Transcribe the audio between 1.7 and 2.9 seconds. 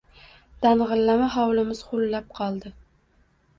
huvillab qoldi.